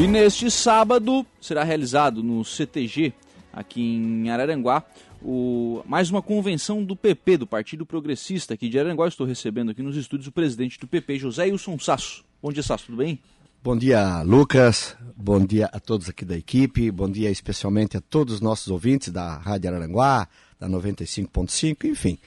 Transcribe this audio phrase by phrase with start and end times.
[0.00, 3.12] E neste sábado será realizado no CTG,
[3.52, 4.84] aqui em Araranguá,
[5.20, 9.08] o, mais uma convenção do PP, do Partido Progressista aqui de Araranguá.
[9.08, 12.24] Estou recebendo aqui nos estúdios o presidente do PP, José Wilson Sasso.
[12.40, 13.18] Bom dia, Sasso, tudo bem?
[13.60, 14.96] Bom dia, Lucas.
[15.16, 16.92] Bom dia a todos aqui da equipe.
[16.92, 20.28] Bom dia especialmente a todos os nossos ouvintes da Rádio Araranguá,
[20.60, 22.18] da 95.5, enfim,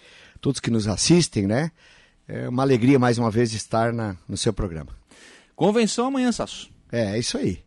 [0.41, 1.71] todos que nos assistem, né?
[2.27, 4.89] É uma alegria mais uma vez estar na, no seu programa.
[5.55, 6.70] Convenção amanhã, Sasso.
[6.91, 7.63] É, é isso aí.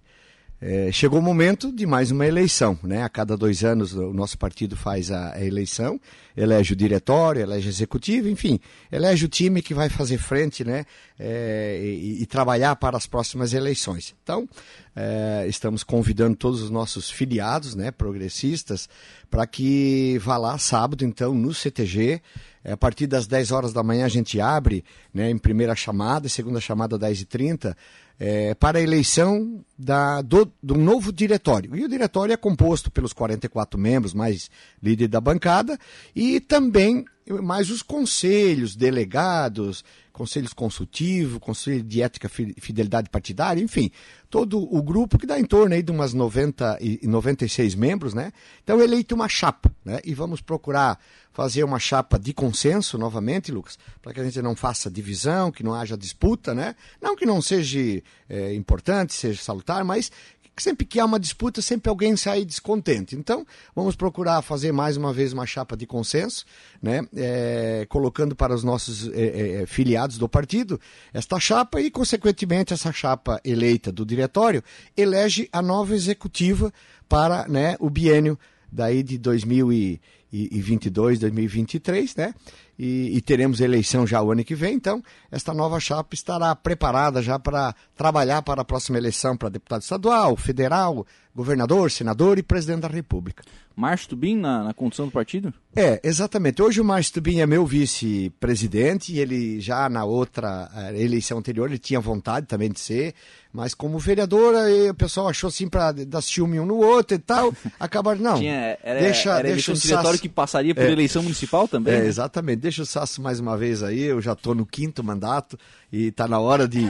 [0.67, 3.03] É, chegou o momento de mais uma eleição, né?
[3.03, 6.01] A cada dois anos o nosso partido faz a, a eleição,
[6.35, 8.59] elege o diretório, elege o executivo, enfim,
[8.91, 10.87] elege o time que vai fazer frente, né?
[11.19, 14.15] É, e, e, trabalhar para as próximas eleições.
[14.23, 14.49] Então,
[14.97, 17.91] é, estamos convidando todos os nossos filiados, né?
[17.91, 18.89] Progressistas,
[19.31, 22.23] para que vá lá sábado, então, no CTG.
[22.65, 24.83] É, a partir das 10 horas da manhã a gente abre,
[25.13, 25.31] né?
[25.31, 27.77] Em primeira chamada, segunda chamada 10h30
[28.19, 31.77] é, para a eleição da, do, do novo diretório.
[31.77, 34.51] E o diretório é composto pelos 44 membros, mais
[34.83, 35.79] líder da bancada,
[36.15, 37.05] e também
[37.43, 43.91] mais os conselhos, delegados, conselhos consultivos, conselho de ética fidelidade partidária, enfim,
[44.31, 48.33] todo o grupo que dá em torno aí de umas 90 e 96 membros, né?
[48.63, 50.01] Então eleito uma chapa, né?
[50.05, 51.01] E vamos procurar
[51.33, 55.65] fazer uma chapa de consenso novamente, Lucas, para que a gente não faça divisão, que
[55.65, 56.77] não haja disputa, né?
[57.03, 60.13] Não que não seja é, importante, seja salutar, mas
[60.57, 63.17] sempre que há uma disputa, sempre alguém sai descontente.
[63.17, 66.45] Então, vamos procurar fazer mais uma vez uma chapa de consenso,
[66.83, 67.07] né?
[67.15, 70.81] É, colocando para os nossos é, é, filiados do partido
[71.13, 74.63] esta chapa e, consequentemente, essa chapa eleita do diretório
[74.97, 76.73] elege a nova executiva
[77.09, 78.39] para né, o biênio
[78.71, 82.35] daí de 2022, 2023, né?
[82.79, 87.23] E, e, teremos eleição já o ano que vem, então esta nova chapa estará preparada
[87.23, 92.81] já para trabalhar para a próxima eleição para deputado estadual, federal, governador, senador e presidente
[92.81, 93.45] da República.
[93.77, 95.53] Márcio Tubim na, na condução do partido?
[95.75, 96.63] É, exatamente.
[96.63, 101.79] Hoje o Márcio Tubim é meu vice-presidente ele já na outra eh, eleição anterior ele
[101.79, 103.15] tinha vontade também de ser,
[103.53, 104.55] mas como vereador
[104.89, 108.79] o pessoal achou assim para dar ciúme um no outro e tal, acabaram, não, tinha,
[108.81, 111.95] era, deixa, era deixa o diretório que passaria por é, eleição municipal também?
[111.95, 112.07] É, né?
[112.07, 112.61] exatamente.
[112.65, 115.59] Deixa o Sasso mais uma vez aí, eu já estou no quinto mandato
[115.93, 116.81] e está na hora de,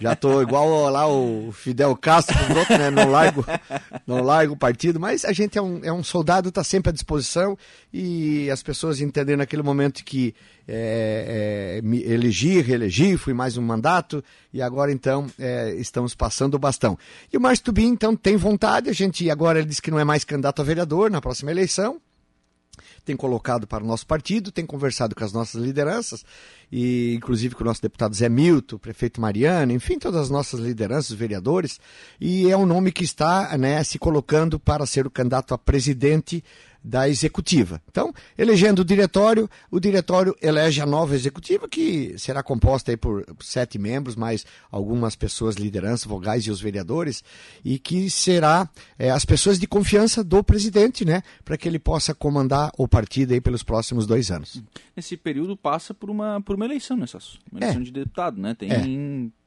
[0.00, 2.36] já estou igual lá o Fidel Castro,
[2.78, 3.44] né, não largo,
[4.06, 6.92] não largo o partido, mas a gente é um, é um soldado, está sempre à
[6.92, 7.58] disposição
[7.92, 10.36] e as pessoas entenderam naquele momento que
[10.68, 16.54] é, é, me elegi, reelegi, fui mais um mandato e agora então é, estamos passando
[16.54, 16.96] o bastão.
[17.32, 20.04] E o Márcio Tubim então tem vontade, a gente agora ele disse que não é
[20.04, 22.00] mais candidato a vereador na próxima eleição,
[23.04, 26.24] tem colocado para o nosso partido, tem conversado com as nossas lideranças,
[26.72, 31.16] e inclusive com o nosso deputado Zé Milton, prefeito Mariano, enfim, todas as nossas lideranças,
[31.16, 31.78] vereadores,
[32.20, 36.42] e é um nome que está né, se colocando para ser o candidato a presidente
[36.84, 37.80] da executiva.
[37.90, 43.24] Então, elegendo o diretório, o diretório elege a nova executiva, que será composta aí por
[43.40, 47.24] sete membros, mais algumas pessoas, liderança, vogais e os vereadores,
[47.64, 48.68] e que será
[48.98, 53.32] é, as pessoas de confiança do presidente, né, para que ele possa comandar o partido
[53.32, 54.62] aí pelos próximos dois anos.
[54.94, 57.38] Esse período passa por uma, por uma eleição, né, Sasso?
[57.50, 57.84] Uma eleição é.
[57.84, 58.54] de deputado, né?
[58.54, 58.70] Tem.
[58.70, 58.86] É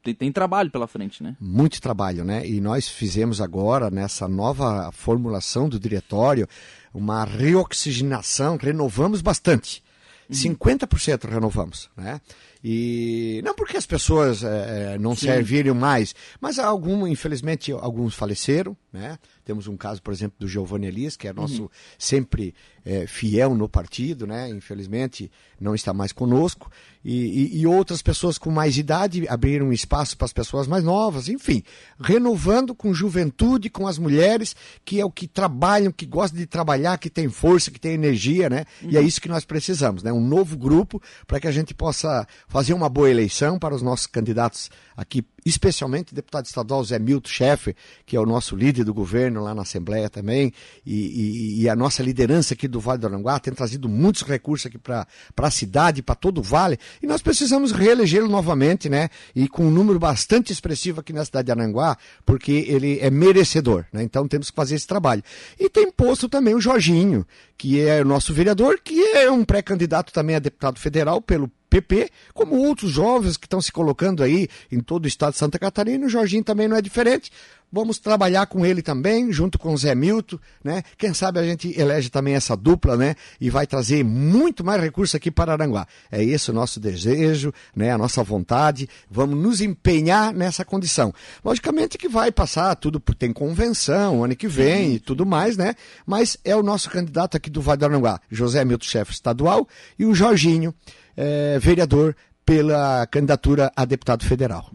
[0.08, 1.36] tem, tem, trabalho pela frente, né?
[1.40, 2.48] Muito trabalho, né?
[2.48, 6.48] E nós fizemos agora, nessa nova formulação do diretório,
[6.94, 9.84] uma reoxigenação, renovamos bastante.
[10.30, 10.56] Uhum.
[10.56, 12.22] 50% renovamos, né?
[12.64, 15.28] E não porque as pessoas é, não Sim.
[15.28, 19.18] serviram mais, mas algum, infelizmente, alguns faleceram, né?
[19.48, 21.70] Temos um caso, por exemplo, do Giovanni Elias, que é nosso uhum.
[21.98, 22.54] sempre
[22.84, 24.50] é, fiel no partido, né?
[24.50, 26.70] Infelizmente não está mais conosco.
[27.04, 31.30] E, e, e, outras pessoas com mais idade abriram espaço para as pessoas mais novas,
[31.30, 31.64] enfim,
[31.98, 34.54] renovando com juventude, com as mulheres,
[34.84, 38.50] que é o que trabalham, que gostam de trabalhar, que tem força, que tem energia,
[38.50, 38.66] né?
[38.82, 38.90] Uhum.
[38.92, 39.06] E é uhum.
[39.06, 40.12] isso que nós precisamos, né?
[40.12, 44.08] Um novo grupo para que a gente possa fazer uma boa eleição para os nossos
[44.08, 47.76] candidatos aqui, especialmente o deputado estadual Zé Milton Chefe,
[48.06, 50.54] que é o nosso líder do governo lá na Assembleia também,
[50.86, 54.68] e, e, e a nossa liderança aqui do Vale do Aranguá tem trazido muitos recursos
[54.68, 55.08] aqui para
[55.38, 59.10] a cidade, para todo o Vale, e nós precisamos reelegê-lo novamente, né?
[59.36, 63.86] E com um número bastante expressivo aqui na cidade de Aranguá, porque ele é merecedor,
[63.92, 64.04] né?
[64.04, 65.24] Então temos que fazer esse trabalho.
[65.60, 67.26] E tem posto também o Jorginho,
[67.58, 72.10] que é o nosso vereador, que é um pré-candidato também a deputado federal pelo PP,
[72.34, 76.06] como outros jovens que estão se colocando aí em todo o estado de Santa Catarina,
[76.06, 77.32] o Jorginho também não é diferente.
[77.72, 80.84] Vamos trabalhar com ele também, junto com o Zé Milton, né?
[80.98, 83.16] Quem sabe a gente elege também essa dupla, né?
[83.40, 85.88] E vai trazer muito mais recursos aqui para Aranguá.
[86.12, 87.92] É esse o nosso desejo, né?
[87.92, 88.90] A nossa vontade.
[89.10, 91.14] Vamos nos empenhar nessa condição.
[91.44, 95.76] Logicamente que vai passar tudo por tem convenção ano que vem e tudo mais, né?
[96.06, 99.68] Mas é o nosso candidato aqui do Vale do Aranguá, José Milton, chefe estadual,
[99.98, 100.74] e o Jorginho,
[101.16, 102.16] é, vereador
[102.48, 104.72] pela candidatura a deputado federal.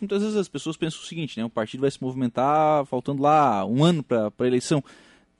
[0.00, 1.44] Muitas vezes as pessoas pensam o seguinte, né?
[1.44, 4.82] O partido vai se movimentar faltando lá um ano para a eleição.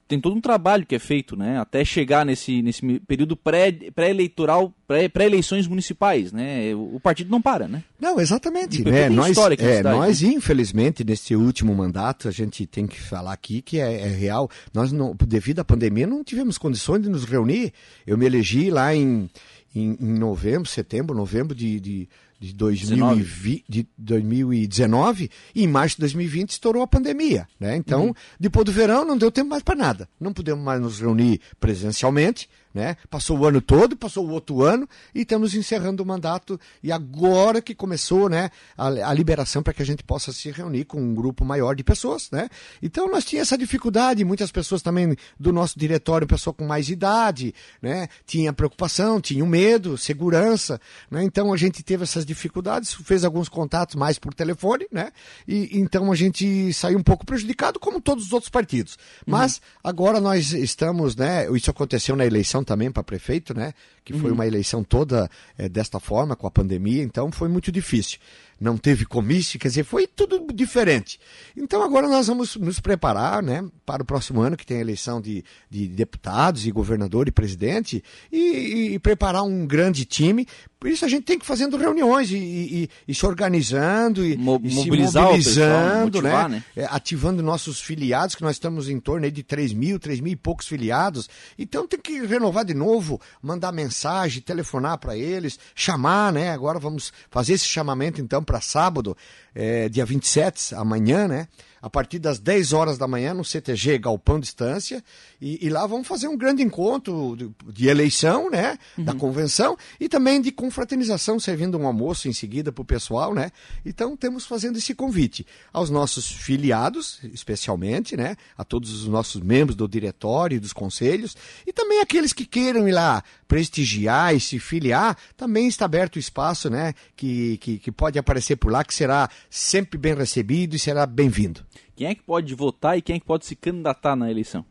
[0.06, 1.59] Tem todo um trabalho que é feito, né?
[1.59, 6.75] Até chegar nesse, nesse período pré-eleitoral, pré pré-eleições municipais, né?
[6.75, 7.82] O, o, partido não para, né?
[7.99, 8.85] Não, exatamente.
[8.85, 9.09] Né?
[9.09, 10.31] Nós, é, cidade, nós né?
[10.31, 14.50] infelizmente, nesse último mandato, a gente tem que falar aqui que é, é real.
[14.75, 17.73] Nós, não, devido à pandemia, não tivemos condições de nos reunir.
[18.06, 19.31] Eu me elegi lá em
[19.75, 22.08] em, em novembro, setembro, novembro de, de,
[22.38, 27.46] de, 2020, de 2019 e em março de 2020 estourou a pandemia.
[27.58, 27.76] Né?
[27.76, 28.14] Então, uhum.
[28.38, 30.08] depois do verão não deu tempo mais para nada.
[30.19, 32.96] Não pudemos mais nos reunir presencialmente né?
[33.08, 36.58] Passou o ano todo, passou o outro ano e estamos encerrando o mandato.
[36.82, 40.84] E agora que começou né, a, a liberação para que a gente possa se reunir
[40.84, 42.31] com um grupo maior de pessoas.
[42.31, 42.49] Né?
[42.82, 47.55] Então nós tínhamos essa dificuldade, muitas pessoas também do nosso diretório, pessoa com mais idade,
[47.82, 48.08] né?
[48.25, 50.81] tinha preocupação, tinha medo, segurança.
[51.11, 51.25] Né?
[51.25, 55.11] Então a gente teve essas dificuldades, fez alguns contatos mais por telefone, né?
[55.46, 58.96] e então a gente saiu um pouco prejudicado, como todos os outros partidos.
[59.26, 59.61] Mas uhum.
[59.84, 61.50] agora nós estamos, né?
[61.50, 63.73] isso aconteceu na eleição eleição também para prefeito, né?
[64.05, 64.35] Que foi uhum.
[64.35, 68.19] uma eleição toda é, desta forma, com a pandemia, então foi muito difícil.
[68.61, 71.19] Não teve comício, quer dizer, foi tudo diferente.
[71.57, 73.65] Então agora nós vamos nos preparar, né?
[73.87, 78.05] Para o próximo ano, que tem a eleição de, de deputados e governador e presidente,
[78.31, 80.47] e, e preparar um grande time
[80.81, 84.35] por isso a gente tem que ir fazendo reuniões e, e, e se organizando e,
[84.35, 86.65] Mo mobilizar se mobilizando, pessoal, motivar, né?
[86.75, 86.89] né?
[86.91, 90.67] Ativando nossos filiados, que nós estamos em torno de 3 mil, 3 mil e poucos
[90.67, 91.29] filiados.
[91.59, 96.51] Então tem que renovar de novo, mandar mensagem, telefonar para eles, chamar, né?
[96.51, 99.17] Agora vamos fazer esse chamamento então para sábado,
[99.55, 101.47] é, dia 27, amanhã, né?
[101.81, 105.05] a partir das 10 horas da manhã no CTG Galpão Distância.
[105.41, 108.79] E, e lá vamos fazer um grande encontro de, de eleição, né?
[108.99, 109.05] Uhum.
[109.05, 113.51] Da convenção e também de confraternização, servindo um almoço em seguida para o pessoal, né?
[113.85, 118.37] Então temos fazendo esse convite aos nossos filiados, especialmente, né?
[118.57, 122.87] A todos os nossos membros do diretório e dos conselhos, e também aqueles que queiram
[122.87, 126.95] ir lá prestigiar e se filiar, também está aberto o espaço, né?
[127.17, 131.65] Que, que, que pode aparecer por lá, que será sempre bem recebido e será bem-vindo.
[131.97, 134.65] Quem é que pode votar e quem é que pode se candidatar na eleição?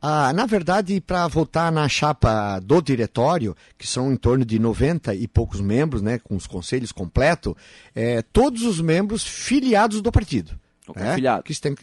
[0.00, 5.14] Ah, na verdade, para votar na chapa do diretório, que são em torno de 90
[5.14, 7.54] e poucos membros, né, com os conselhos completos,
[7.94, 10.58] é, todos os membros filiados do partido.
[11.14, 11.42] Filiado.
[11.42, 11.74] Que tem,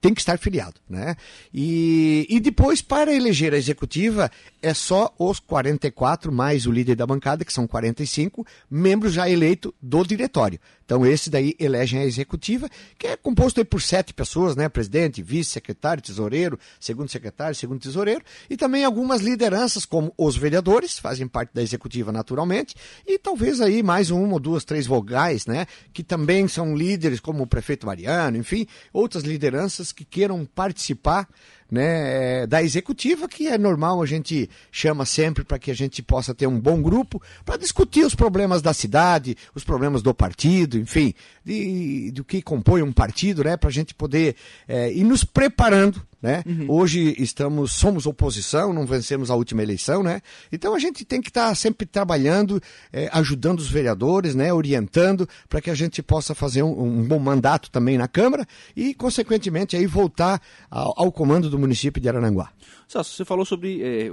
[0.00, 0.80] tem que estar filiado.
[0.88, 1.16] Né?
[1.52, 4.30] E, e depois, para eleger a executiva,
[4.62, 9.72] é só os 44 mais o líder da bancada, que são 45, membros já eleitos
[9.80, 10.58] do diretório.
[10.86, 14.68] Então, esse daí elegem a executiva, que é composto por sete pessoas, né?
[14.68, 21.26] Presidente, vice-secretário, tesoureiro, segundo secretário, segundo tesoureiro, e também algumas lideranças, como os vereadores, fazem
[21.26, 25.66] parte da executiva naturalmente, e talvez aí mais uma ou duas, três vogais, né?
[25.92, 31.28] Que também são líderes, como o prefeito Mariano, enfim, outras lideranças que queiram participar
[31.70, 36.02] né, é, da executiva, que é normal, a gente chama sempre para que a gente
[36.02, 40.78] possa ter um bom grupo para discutir os problemas da cidade, os problemas do partido,
[40.78, 41.14] enfim,
[41.44, 44.36] de, do que compõe um partido, né, para a gente poder
[44.68, 46.42] é, ir nos preparando né?
[46.46, 46.66] Uhum.
[46.68, 50.20] Hoje estamos, somos oposição, não vencemos a última eleição, né?
[50.50, 52.60] Então a gente tem que estar tá sempre trabalhando,
[52.92, 54.52] é, ajudando os vereadores, né?
[54.52, 58.44] Orientando para que a gente possa fazer um, um, bom mandato também na Câmara
[58.74, 62.52] e, consequentemente, aí voltar ao, ao comando do município de Arananguá.
[62.88, 64.10] Celso, você falou sobre é,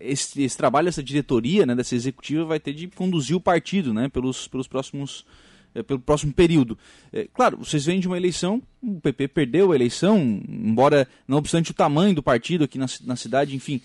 [0.00, 4.08] esse, esse, trabalho, essa diretoria, né, dessa executiva vai ter de conduzir o partido, né?
[4.08, 5.24] Pelos, pelos próximos
[5.74, 6.78] é, pelo próximo período.
[7.12, 10.18] É, claro, vocês vêm de uma eleição, o PP perdeu a eleição,
[10.48, 13.80] embora, não obstante o tamanho do partido aqui na, na cidade, enfim,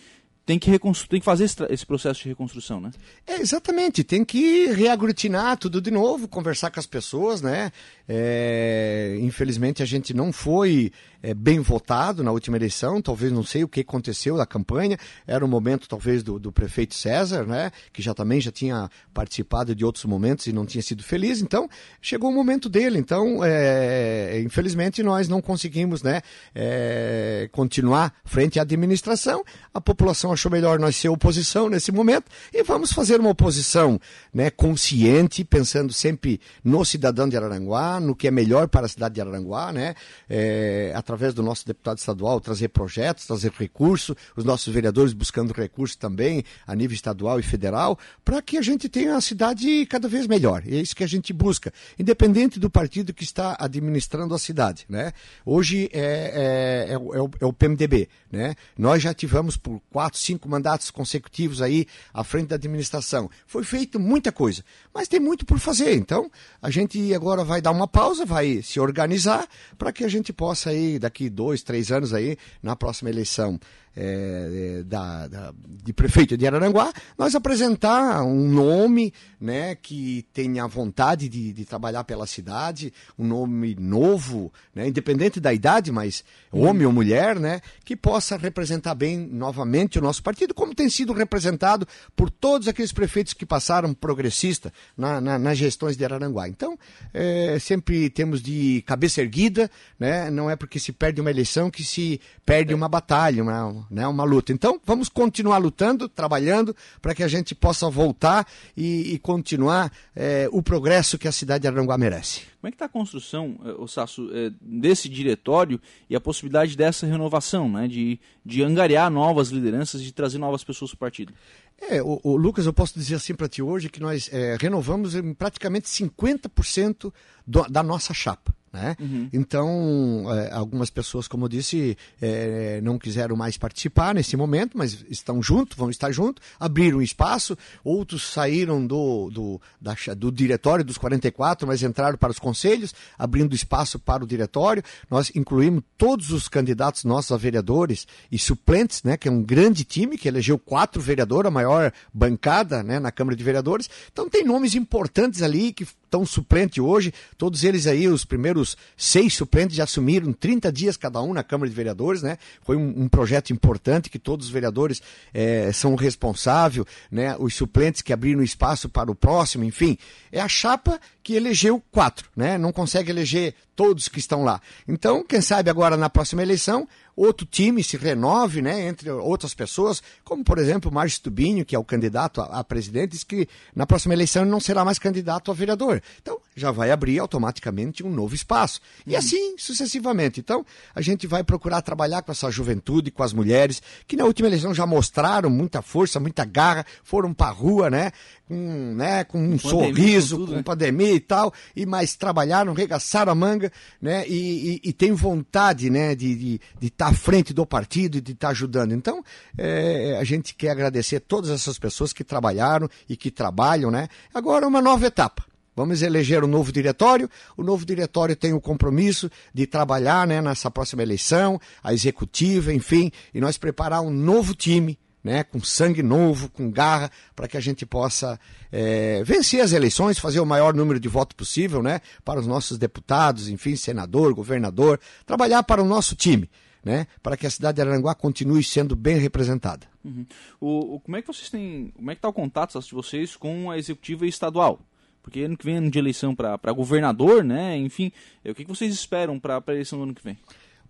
[0.48, 0.72] tem que,
[1.10, 2.92] tem que fazer esse, esse, processo de reconstrução, né?
[3.28, 7.70] É, exatamente, tem que reaglutinar tudo de novo, conversar com as pessoas, né?
[8.08, 13.64] É, infelizmente a gente não foi é, bem votado na última eleição, talvez não sei
[13.64, 17.72] o que aconteceu na campanha, era o momento talvez do, do, prefeito César, né?
[17.92, 21.70] Que já também já tinha participado de outros momentos e não tinha sido feliz, então
[22.02, 26.22] chegou o momento dele, então é, infelizmente nós não conseguimos, né?
[26.54, 29.44] É, continuar frente à administração,
[29.74, 34.00] a população achou melhor nós ser oposição nesse momento e vamos fazer uma oposição
[34.34, 39.16] né, consciente, pensando sempre no cidadão de Araranguá, no que é melhor para a cidade
[39.16, 39.96] de Araranguá, né?
[40.30, 45.96] É, através do nosso deputado estadual, trazer projetos, trazer recursos, os nossos vereadores buscando recursos
[45.96, 50.28] também a nível estadual e federal, para que a gente tenha a cidade cada vez
[50.28, 50.64] melhor.
[50.68, 55.14] É isso que a gente busca, independente do partido que está administrando a cidade, né?
[55.46, 58.56] Hoje é, é, é, o, é o PMDB, né?
[58.78, 63.30] Nós já tivemos por quatro, cinco mandatos consecutivos aí à frente da administração.
[63.46, 64.62] Foi feito muita coisa,
[64.94, 65.96] mas tem muito por fazer.
[65.96, 66.30] Então,
[66.62, 69.48] a gente agora vai dar uma pausa, vai se organizar
[69.78, 73.60] para que a gente possa aí, daqui dois, três anos aí, na próxima eleição,
[74.00, 79.12] é, da, da, de prefeito de Araranguá, nós apresentar um nome
[79.42, 85.52] né, que tenha vontade de, de trabalhar pela cidade, um nome novo, né, independente da
[85.52, 90.76] idade, mas homem ou mulher, né, que possa representar bem novamente o nosso partido, como
[90.76, 96.06] tem sido representado por todos aqueles prefeitos que passaram progressista na, na, nas gestões de
[96.06, 96.48] Araranguá.
[96.48, 96.78] Então,
[97.12, 101.84] é, sempre temos de cabeça erguida, né, não é porque se perde uma eleição que
[101.84, 104.52] se perde uma batalha, uma, né, uma luta.
[104.52, 110.48] Então, vamos continuar lutando, trabalhando, para que a gente possa voltar e, e continuar é,
[110.52, 112.42] o progresso que a cidade de Aranguá merece.
[112.60, 115.80] Como é que está a construção, o eh, Sasso, é, desse diretório
[116.10, 120.92] e a possibilidade dessa renovação, né, de, de angariar novas lideranças, de trazer novas pessoas
[120.92, 121.34] para o partido?
[121.80, 125.14] É, o, o, Lucas, eu posso dizer assim para ti hoje que nós é, renovamos
[125.14, 127.14] em praticamente 50%
[127.46, 128.57] do, da nossa chapa.
[128.72, 128.96] Né?
[129.00, 129.30] Uhum.
[129.32, 135.06] Então, é, algumas pessoas, como eu disse, é, não quiseram mais participar nesse momento, mas
[135.10, 140.98] estão juntos, vão estar juntos, abriram espaço, outros saíram do, do, da, do diretório dos
[140.98, 144.84] 44, mas entraram para os conselhos, abrindo espaço para o diretório.
[145.10, 149.84] Nós incluímos todos os candidatos nossos a vereadores e suplentes, né, que é um grande
[149.84, 153.90] time, que elegeu quatro vereadores, a maior bancada né, na Câmara de Vereadores.
[154.12, 159.34] Então, tem nomes importantes ali que estão suplente hoje, todos eles aí, os primeiros seis
[159.34, 162.38] suplentes já assumiram 30 dias cada um na Câmara de Vereadores, né?
[162.62, 165.02] Foi um, um projeto importante que todos os vereadores
[165.34, 167.36] é, são responsáveis, né?
[167.38, 169.98] Os suplentes que abriram espaço para o próximo, enfim.
[170.32, 172.58] É a chapa que elegeu quatro, né?
[172.58, 174.62] Não consegue eleger todos que estão lá.
[174.88, 176.88] Então, quem sabe agora na próxima eleição
[177.18, 181.76] outro time se renove, né, entre outras pessoas, como por exemplo o Márcio Tubinho, que
[181.76, 185.00] é o candidato a, a presidente, diz que na próxima eleição ele não será mais
[185.00, 186.02] candidato a vereador.
[186.22, 188.80] Então, já vai abrir automaticamente um novo espaço.
[189.06, 189.18] E uhum.
[189.18, 190.40] assim sucessivamente.
[190.40, 194.48] Então, a gente vai procurar trabalhar com essa juventude, com as mulheres, que na última
[194.48, 198.12] eleição já mostraram muita força, muita garra, foram para a rua, né?
[198.48, 200.64] Com, né, com um com sorriso, tudo, com né?
[200.64, 203.70] pandemia e tal, e mais trabalharam, regaçaram a manga,
[204.02, 204.26] né?
[204.26, 208.20] E, e, e tem vontade, né, de estar de, de tá à frente do partido
[208.20, 208.94] e de estar tá ajudando.
[208.94, 209.22] Então,
[209.58, 214.08] é, a gente quer agradecer todas essas pessoas que trabalharam e que trabalham, né?
[214.34, 215.44] Agora uma nova etapa.
[215.78, 217.30] Vamos eleger um novo diretório.
[217.56, 223.12] O novo diretório tem o compromisso de trabalhar né, nessa próxima eleição, a executiva, enfim,
[223.32, 224.98] e nós preparar um novo time,
[225.28, 228.40] né, com sangue novo, com garra, para que a gente possa
[228.72, 232.78] é, vencer as eleições, fazer o maior número de votos possível, né, para os nossos
[232.78, 236.50] deputados, enfim, senador, governador, trabalhar para o nosso time
[236.86, 239.86] né, para que a cidade de Aranguá continue sendo bem representada.
[240.06, 240.26] Uhum.
[240.62, 243.36] O, o, como é que vocês têm, como é que está o contato de vocês
[243.36, 244.80] com a executiva estadual?
[245.22, 247.76] Porque ano que vem é ano de eleição para governador, né?
[247.76, 248.14] Enfim,
[248.46, 250.38] o que, que vocês esperam para a eleição do ano que vem?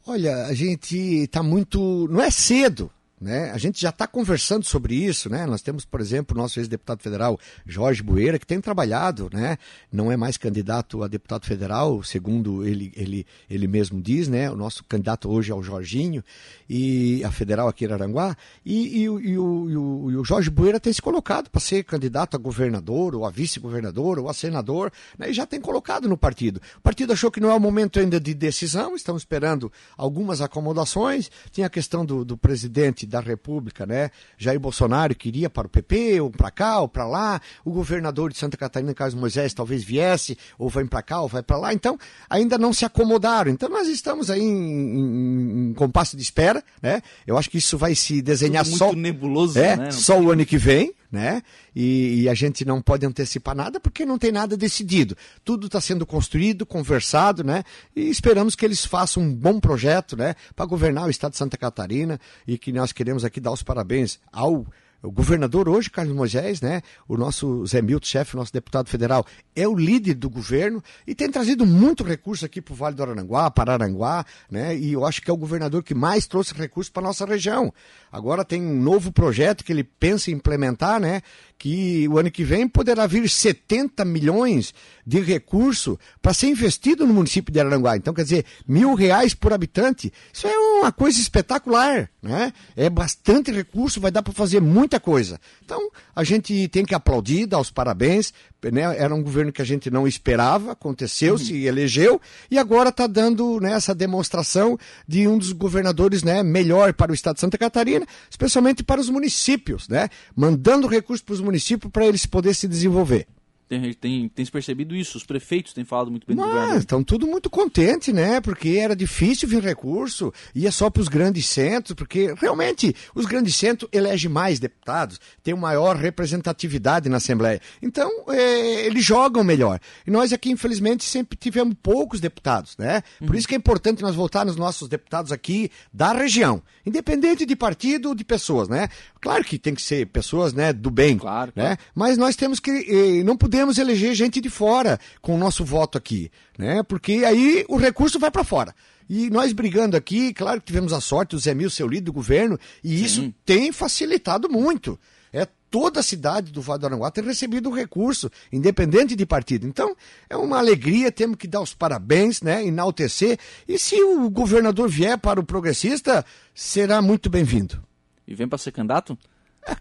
[0.06, 2.08] Olha, a gente está muito.
[2.08, 3.50] Não é cedo, né?
[3.52, 5.48] A gente já está conversando sobre isso, né?
[5.48, 9.58] Nós temos, por exemplo, o nosso ex-deputado federal Jorge Bueira, que tem trabalhado, né?
[9.92, 14.52] Não é mais candidato a deputado federal, segundo ele, ele, ele mesmo diz, né?
[14.52, 16.24] O nosso candidato hoje é o Jorginho,
[16.70, 20.52] e a federal aqui em Aranguá, e, e, e, o, e, o, e o Jorge
[20.52, 24.92] Bueira tem se colocado para ser candidato a governador, ou a vice-governador, ou a senador,
[25.18, 25.32] né?
[25.32, 26.62] E já tem colocado no partido.
[26.78, 31.32] O partido achou que não é o momento ainda de decisão, estamos esperando algumas acomodações,
[31.52, 34.12] tinha a questão do, do presidente da República, né?
[34.38, 37.42] Jair Bolsonaro queria para o PP, ou para cá, ou para lá.
[37.64, 41.42] O governador de Santa Catarina, Carlos Moisés, talvez viesse, ou vai para cá, ou vai
[41.42, 41.74] para lá.
[41.74, 41.98] Então,
[42.30, 43.52] ainda não se acomodaram.
[43.52, 47.02] Então, nós estamos aí em, em, em compasso de espera, né?
[47.26, 48.88] Eu acho que isso vai se desenhar Tudo só.
[48.88, 49.92] Muito nebuloso, é, né?
[49.92, 51.42] Só o ano que vem né?
[51.76, 55.16] E, e, a gente não pode antecipar nada porque não tem nada decidido.
[55.44, 57.64] Tudo está sendo construído, conversado, né?
[57.96, 60.36] E esperamos que eles façam um bom projeto, né?
[60.56, 64.20] Para governar o estado de Santa Catarina e que nós queremos aqui dar os parabéns
[64.32, 64.66] ao
[65.02, 69.26] O governador hoje, Carlos Moisés, né, o nosso Zé Milton, chefe, nosso deputado federal,
[69.56, 73.04] é o líder do governo e tem trazido muito recurso aqui para o Vale do
[73.04, 76.92] Aranguá, para Aranguá, né, e eu acho que é o governador que mais trouxe recursos
[76.92, 77.72] para a nossa região.
[78.12, 81.22] Agora tem um novo projeto que ele pensa em implementar, né,
[81.58, 84.74] que o ano que vem poderá vir 70 milhões
[85.06, 87.98] de recurso para ser investido no município de Aranguá.
[87.98, 90.12] Então, quer dizer, mil reais por habitante.
[90.32, 92.54] Isso é uma coisa espetacular, né?
[92.76, 95.40] É bastante recurso, vai dar para fazer muita coisa.
[95.64, 98.34] Então, a gente tem que aplaudir, dar os parabéns.
[98.72, 98.82] Né?
[98.98, 101.38] Era um governo que a gente não esperava, aconteceu, uhum.
[101.38, 106.94] se elegeu, e agora está dando né, essa demonstração de um dos governadores né, melhor
[106.94, 110.10] para o estado de Santa Catarina, especialmente para os municípios, né?
[110.36, 113.28] Mandando recursos para os municípios para eles poderem se desenvolver.
[113.68, 116.78] Tem, tem, tem se percebido isso, os prefeitos têm falado muito bem Mas, do governo.
[116.78, 118.40] Estão tudo muito contentes, né?
[118.40, 123.56] Porque era difícil vir recurso, ia só para os grandes centros, porque realmente os grandes
[123.56, 127.60] centros elegem mais deputados, tem maior representatividade na Assembleia.
[127.82, 129.80] Então, é, eles jogam melhor.
[130.06, 133.02] E nós aqui, infelizmente, sempre tivemos poucos deputados, né?
[133.20, 133.36] Por uhum.
[133.36, 138.10] isso que é importante nós voltar nos nossos deputados aqui da região, independente de partido
[138.10, 138.88] ou de pessoas, né?
[139.28, 141.76] Claro que tem que ser pessoas né, do bem, claro, né?
[141.76, 141.82] Claro.
[141.94, 142.72] Mas nós temos que.
[142.72, 146.82] Eh, não podemos eleger gente de fora com o nosso voto aqui, né?
[146.82, 148.74] Porque aí o recurso vai para fora.
[149.10, 152.06] E nós brigando aqui, claro que tivemos a sorte, o Zé Mil ser o líder
[152.06, 153.04] do governo, e Sim.
[153.04, 154.98] isso tem facilitado muito.
[155.34, 159.68] É toda a cidade do Vale do Aranguá ter recebido o recurso, independente de partido.
[159.68, 159.94] Então,
[160.30, 163.38] é uma alegria, temos que dar os parabéns, né, enaltecer.
[163.68, 167.86] E se o governador vier para o progressista, será muito bem-vindo.
[168.28, 169.18] E vem para ser candidato?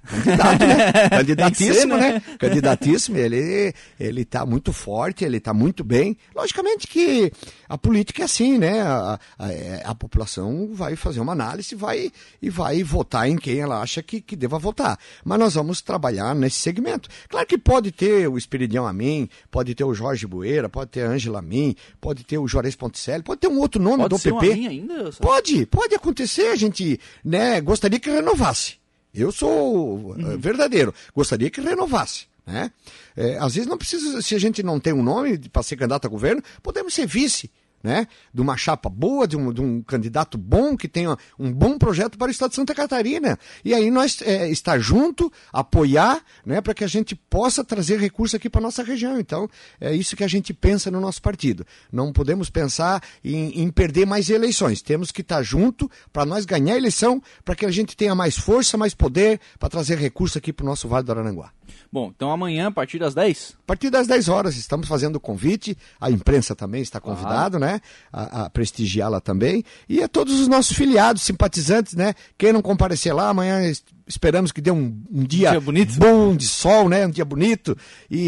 [0.07, 1.09] Candidato, né?
[1.11, 2.13] Candidatíssimo, ser, né?
[2.13, 2.23] né?
[2.39, 6.17] Candidatíssimo, ele ele está muito forte, ele está muito bem.
[6.35, 7.33] Logicamente que
[7.69, 8.83] a política é assim, né?
[8.83, 13.61] A, a, é, a, população vai fazer uma análise vai, e vai votar em quem
[13.61, 14.99] ela acha que, que deva votar.
[15.25, 17.09] Mas nós vamos trabalhar nesse segmento.
[17.29, 21.11] Claro que pode ter o Espiridião Amin, pode ter o Jorge Bueira, pode ter a
[21.11, 24.33] Ângela Amin, pode ter o Juarez Ponticelli, pode ter um outro nome pode do ser
[24.35, 24.61] PP.
[24.61, 25.11] Um ainda?
[25.21, 28.86] Pode, pode acontecer, a gente né, gostaria que renovasse.
[29.17, 30.39] Eu sou uhum.
[30.39, 30.95] verdadeiro.
[31.15, 32.27] Gostaria que renovasse.
[32.47, 32.71] Né?
[33.17, 36.07] É, às vezes não precisa, se a gente não tem um nome para ser candidato
[36.07, 37.51] a governo, podemos ser vice
[37.83, 38.07] né?
[38.33, 42.19] De uma chapa boa, de um, de um candidato bom que tenha um bom projeto
[42.19, 43.39] para o Estado de Santa Catarina.
[43.65, 46.61] E aí nós é, estar junto, apoiar, né?
[46.61, 49.19] Para que a gente possa trazer recursos aqui para nossa região.
[49.19, 49.49] Então
[49.81, 51.67] é isso que a gente pensa no nosso partido.
[51.93, 54.83] Não podemos pensar em, em perder mais eleições.
[54.83, 58.37] Temos que estar junto para nós ganhar a eleição, para que a gente tenha mais
[58.37, 61.56] força, mais poder para trazer recursos aqui para o nosso Vale do Arananguá.
[61.93, 63.57] Bom, então amanhã, a partir das 10?
[63.59, 65.77] A partir das 10 horas, estamos fazendo o convite.
[66.01, 67.81] A imprensa também está convidado, né?
[68.13, 69.65] A, a prestigiá-la também.
[69.89, 72.15] E a todos os nossos filiados, simpatizantes, né?
[72.37, 73.61] Quem não comparecer lá, amanhã
[74.07, 75.99] esperamos que dê um, um dia, dia bonito.
[75.99, 77.07] bom de sol, né?
[77.07, 77.77] Um dia bonito.
[78.11, 78.19] E,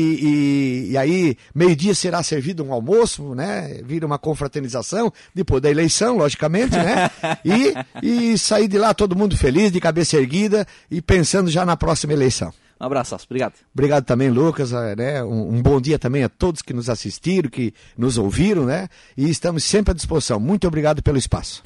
[0.89, 3.81] e, e aí, meio-dia será servido um almoço, né?
[3.85, 7.11] Vira uma confraternização, depois da eleição, logicamente, né?
[7.45, 11.77] E, e sair de lá todo mundo feliz, de cabeça erguida e pensando já na
[11.77, 12.53] próxima eleição.
[12.81, 13.55] Um abraço, obrigado.
[13.75, 14.73] Obrigado também, Lucas.
[14.73, 15.25] Eh, né?
[15.25, 18.89] Um, um, bom dia também a todos que nos assistiram, que nos ouviram, né?
[19.17, 20.39] E estamos sempre à disposição.
[20.39, 21.63] Muito obrigado pelo espaço.